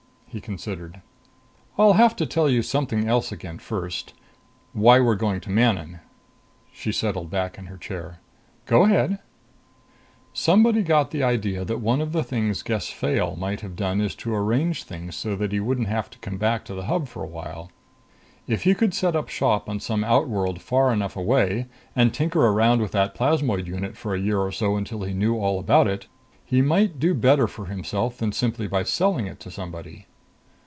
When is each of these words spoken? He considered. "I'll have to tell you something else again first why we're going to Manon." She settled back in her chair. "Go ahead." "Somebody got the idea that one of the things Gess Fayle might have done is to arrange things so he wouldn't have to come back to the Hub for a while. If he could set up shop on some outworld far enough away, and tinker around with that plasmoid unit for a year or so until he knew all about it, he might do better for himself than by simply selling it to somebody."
He 0.33 0.39
considered. 0.39 1.01
"I'll 1.77 1.91
have 1.95 2.15
to 2.15 2.25
tell 2.25 2.49
you 2.49 2.61
something 2.61 3.05
else 3.05 3.33
again 3.33 3.57
first 3.59 4.13
why 4.71 4.97
we're 5.01 5.15
going 5.17 5.41
to 5.41 5.49
Manon." 5.49 5.99
She 6.71 6.93
settled 6.93 7.29
back 7.29 7.57
in 7.57 7.65
her 7.65 7.75
chair. 7.75 8.21
"Go 8.65 8.85
ahead." 8.85 9.19
"Somebody 10.31 10.83
got 10.83 11.11
the 11.11 11.21
idea 11.21 11.65
that 11.65 11.81
one 11.81 11.99
of 11.99 12.13
the 12.13 12.23
things 12.23 12.63
Gess 12.63 12.87
Fayle 12.87 13.35
might 13.35 13.59
have 13.59 13.75
done 13.75 13.99
is 13.99 14.15
to 14.23 14.33
arrange 14.33 14.83
things 14.85 15.17
so 15.17 15.35
he 15.35 15.59
wouldn't 15.59 15.89
have 15.89 16.09
to 16.11 16.19
come 16.19 16.37
back 16.37 16.63
to 16.63 16.73
the 16.73 16.85
Hub 16.85 17.09
for 17.09 17.21
a 17.21 17.27
while. 17.27 17.69
If 18.47 18.63
he 18.63 18.73
could 18.73 18.93
set 18.93 19.17
up 19.17 19.27
shop 19.27 19.67
on 19.67 19.81
some 19.81 20.01
outworld 20.05 20.61
far 20.61 20.93
enough 20.93 21.17
away, 21.17 21.65
and 21.93 22.13
tinker 22.13 22.45
around 22.47 22.81
with 22.81 22.93
that 22.93 23.13
plasmoid 23.13 23.67
unit 23.67 23.97
for 23.97 24.15
a 24.15 24.19
year 24.21 24.39
or 24.39 24.53
so 24.53 24.77
until 24.77 25.03
he 25.03 25.13
knew 25.13 25.35
all 25.35 25.59
about 25.59 25.89
it, 25.89 26.07
he 26.45 26.61
might 26.61 26.99
do 26.99 27.13
better 27.13 27.47
for 27.47 27.65
himself 27.65 28.17
than 28.17 28.29
by 28.29 28.33
simply 28.35 28.69
selling 28.85 29.27
it 29.27 29.37
to 29.41 29.51
somebody." 29.51 30.07